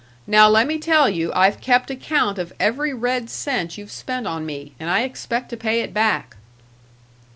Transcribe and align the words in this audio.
Now 0.25 0.49
let 0.49 0.65
me 0.65 0.79
tell 0.79 1.07
you 1.07 1.31
I've 1.35 1.61
kept 1.61 1.91
account 1.91 2.39
of 2.39 2.53
every 2.59 2.91
red 2.91 3.29
cent 3.29 3.77
you've 3.77 3.91
spent 3.91 4.25
on 4.25 4.47
me, 4.47 4.73
and 4.79 4.89
I 4.89 5.01
expect 5.03 5.49
to 5.49 5.57
pay 5.57 5.81
it 5.81 5.93
back." 5.93 6.37